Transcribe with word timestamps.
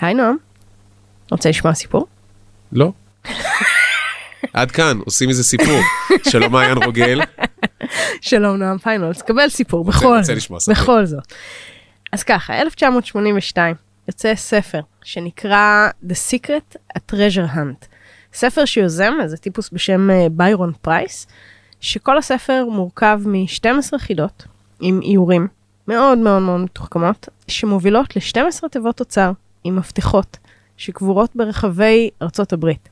היי 0.00 0.14
נועם, 0.14 0.36
רוצה 1.30 1.48
לשמוע 1.48 1.74
סיפור? 1.74 2.06
לא. 2.72 2.92
עד 4.52 4.70
כאן, 4.70 4.98
עושים 5.04 5.28
איזה 5.28 5.44
סיפור. 5.44 5.80
שלום 6.30 6.52
מעיין 6.52 6.78
רוגל. 6.84 7.20
שלום 8.20 8.56
נועם 8.56 8.78
פיינהולץ, 8.78 9.22
קבל 9.22 9.48
סיפור, 9.48 9.84
בכל 9.84 10.22
זאת. 10.22 10.36
בכל 10.68 11.06
זאת. 11.06 11.32
אז 12.12 12.22
ככה, 12.22 12.54
1982 12.54 13.74
יוצא 14.08 14.34
ספר 14.34 14.80
שנקרא 15.02 15.88
The 16.08 16.14
Secret, 16.30 16.76
a 16.98 17.00
Treasure 17.12 17.54
Hunt. 17.56 17.86
ספר 18.34 18.64
שיוזם 18.64 19.12
איזה 19.22 19.36
טיפוס 19.36 19.70
בשם 19.72 20.10
אה, 20.10 20.26
ביירון 20.30 20.72
פרייס, 20.82 21.26
שכל 21.80 22.18
הספר 22.18 22.64
מורכב 22.70 23.20
מ-12 23.26 23.98
חידות 23.98 24.44
עם 24.80 25.00
איורים 25.02 25.48
מאוד 25.88 26.18
מאוד 26.18 26.42
מאוד 26.42 26.60
מתוחכמות, 26.60 27.28
שמובילות 27.48 28.16
ל-12 28.16 28.68
תיבות 28.68 29.00
אוצר 29.00 29.32
עם 29.64 29.76
מפתחות 29.76 30.36
שקבורות 30.76 31.30
ברחבי 31.36 32.10
ארצות 32.22 32.52
הברית. 32.52 32.88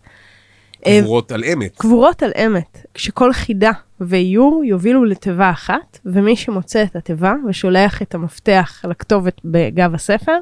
אה, 0.86 1.00
גבורות 1.00 1.32
על 1.32 1.45
אמת. 1.45 1.76
קבורות 1.76 2.22
על 2.22 2.32
אמת, 2.46 2.86
כשכל 2.95 3.32
חידה 3.32 3.70
ואיור 4.00 4.62
יובילו 4.64 5.04
לתיבה 5.04 5.50
אחת, 5.50 5.98
ומי 6.04 6.36
שמוצא 6.36 6.82
את 6.82 6.96
התיבה 6.96 7.34
ושולח 7.48 8.02
את 8.02 8.14
המפתח 8.14 8.84
לכתובת 8.84 9.40
בגב 9.45 9.95
הספר, 9.95 10.38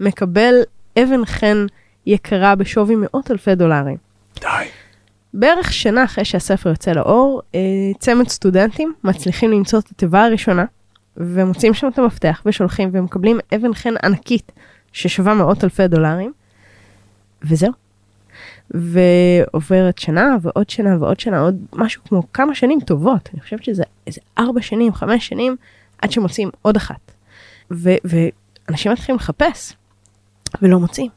מקבל 0.00 0.54
אבן 0.98 1.24
חן 1.24 1.66
יקרה 2.06 2.54
בשווי 2.54 2.94
מאות 2.98 3.30
אלפי 3.30 3.54
דולרים. 3.54 3.96
די. 4.40 4.48
בערך 5.34 5.72
שנה 5.72 6.04
אחרי 6.04 6.24
שהספר 6.24 6.68
יוצא 6.68 6.92
לאור, 6.92 7.42
אה, 7.54 7.60
צמד 7.98 8.28
סטודנטים 8.28 8.92
מצליחים 9.04 9.50
למצוא 9.50 9.78
את 9.78 9.90
התיבה 9.90 10.24
הראשונה, 10.24 10.64
ומוצאים 11.16 11.74
שם 11.74 11.88
את 11.88 11.98
המפתח 11.98 12.42
ושולחים 12.46 12.90
ומקבלים 12.92 13.38
אבן 13.54 13.74
חן 13.74 13.94
ענקית 14.04 14.52
ששווה 14.92 15.34
מאות 15.34 15.64
אלפי 15.64 15.88
דולרים, 15.88 16.32
וזהו. 17.42 17.72
ועוברת 18.70 19.98
שנה 19.98 20.36
ועוד 20.42 20.70
שנה 20.70 20.96
ועוד 21.00 21.20
שנה, 21.20 21.40
עוד 21.40 21.56
משהו 21.72 22.02
כמו 22.04 22.32
כמה 22.32 22.54
שנים 22.54 22.80
טובות, 22.80 23.28
אני 23.34 23.40
חושבת 23.40 23.64
שזה 23.64 23.82
איזה 24.06 24.20
ארבע 24.38 24.62
שנים, 24.62 24.94
חמש 24.94 25.28
שנים, 25.28 25.56
עד 25.98 26.12
שמוצאים 26.12 26.50
עוד 26.62 26.76
אחת. 26.76 27.12
ו- 27.70 27.96
ואנשים 28.04 28.92
מתחילים 28.92 29.16
לחפש, 29.16 29.72
ולא 30.62 30.80
מוצאים. 30.80 31.10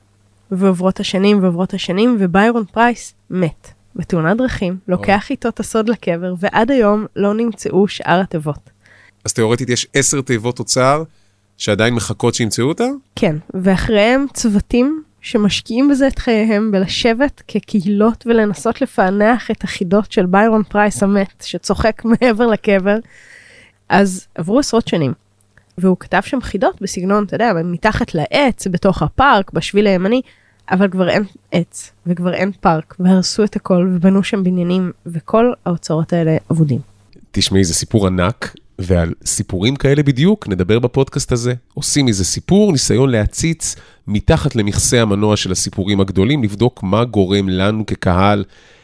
ועוברות 0.51 0.99
השנים 0.99 1.43
ועוברות 1.43 1.73
השנים, 1.73 2.17
וביירון 2.19 2.65
פרייס 2.65 3.13
מת 3.29 3.67
בתאונת 3.95 4.37
דרכים, 4.37 4.77
לוקח 4.87 5.29
איתו 5.29 5.49
את 5.49 5.59
הסוד 5.59 5.89
לקבר, 5.89 6.33
ועד 6.39 6.71
היום 6.71 7.05
לא 7.15 7.33
נמצאו 7.33 7.87
שאר 7.87 8.21
התיבות. 8.21 8.69
אז 9.25 9.33
תאורטית 9.33 9.69
יש 9.69 9.87
עשר 9.93 10.21
תיבות 10.21 10.59
אוצר 10.59 11.03
שעדיין 11.57 11.93
מחכות 11.93 12.33
שימצאו 12.33 12.65
אותה? 12.65 12.87
כן, 13.15 13.35
ואחריהם 13.53 14.25
צוותים 14.33 15.03
שמשקיעים 15.21 15.89
בזה 15.89 16.07
את 16.07 16.19
חייהם 16.19 16.71
בלשבת 16.71 17.41
כקהילות 17.47 18.23
ולנסות 18.27 18.81
לפענח 18.81 19.51
את 19.51 19.63
החידות 19.63 20.11
של 20.11 20.25
ביירון 20.25 20.63
פרייס 20.63 21.03
המת, 21.03 21.43
שצוחק 21.45 22.01
מעבר 22.21 22.47
לקבר. 22.47 22.97
אז 23.89 24.27
עברו 24.35 24.59
עשרות 24.59 24.87
שנים, 24.87 25.13
והוא 25.77 25.97
כתב 25.99 26.21
שם 26.25 26.41
חידות 26.41 26.81
בסגנון, 26.81 27.23
אתה 27.23 27.35
יודע, 27.35 27.51
מתחת 27.63 28.15
לעץ, 28.15 28.67
בתוך 28.67 29.01
הפארק, 29.01 29.53
בשביל 29.53 29.87
הימני, 29.87 30.21
אבל 30.71 30.89
כבר 30.89 31.09
אין 31.09 31.23
עץ, 31.51 31.91
וכבר 32.05 32.33
אין 32.33 32.51
פארק, 32.59 32.95
והרסו 32.99 33.43
את 33.43 33.55
הכל, 33.55 33.89
ובנו 33.95 34.23
שם 34.23 34.43
בניינים, 34.43 34.91
וכל 35.05 35.53
האוצרות 35.65 36.13
האלה 36.13 36.37
אבודים. 36.51 36.79
תשמעי, 37.31 37.63
זה 37.63 37.73
סיפור 37.73 38.07
ענק, 38.07 38.55
ועל 38.79 39.13
סיפורים 39.25 39.75
כאלה 39.75 40.03
בדיוק 40.03 40.47
נדבר 40.47 40.79
בפודקאסט 40.79 41.31
הזה. 41.31 41.53
עושים 41.73 42.05
מזה 42.05 42.25
סיפור, 42.25 42.71
ניסיון 42.71 43.09
להציץ 43.09 43.75
מתחת 44.07 44.55
למכסה 44.55 45.01
המנוע 45.01 45.37
של 45.37 45.51
הסיפורים 45.51 45.99
הגדולים, 45.99 46.43
לבדוק 46.43 46.83
מה 46.83 47.03
גורם 47.03 47.49
לנו 47.49 47.85
כקהל 47.85 48.43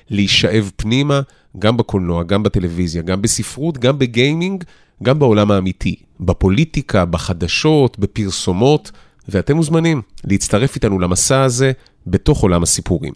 להישאב 0.09 0.72
פנימה, 0.75 1.22
גם 1.59 1.78
בקולנוע, 1.78 2.23
גם 2.23 2.44
בטלוויזיה, 2.44 3.02
גם 3.02 3.22
בספרות, 3.22 3.78
גם 3.78 4.00
בגיימינג, 4.00 4.63
גם 5.03 5.19
בעולם 5.19 5.51
האמיתי, 5.51 5.96
בפוליטיקה, 6.19 7.06
בחדשות, 7.06 8.00
בפרסומות, 8.00 8.91
ואתם 9.30 9.56
מוזמנים 9.56 10.01
להצטרף 10.24 10.75
איתנו 10.75 11.00
למסע 11.00 11.41
הזה 11.41 11.72
בתוך 12.07 12.41
עולם 12.41 12.63
הסיפורים. 12.63 13.13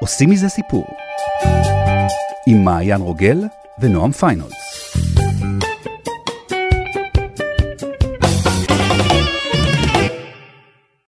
עושים 0.00 0.30
מזה 0.30 0.48
סיפור. 0.48 0.86
עם 2.46 2.64
מעיין 2.64 3.00
רוגל 3.00 3.38
ונועם 3.78 4.12
פיינולס. 4.12 4.63